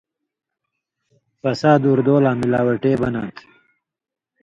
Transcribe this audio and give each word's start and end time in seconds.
فساد 1.41 1.81
اردو 1.91 2.15
لا 2.23 2.31
مِلاوٹے 2.39 2.93
بناں 3.01 3.29
تھہ 3.35 3.43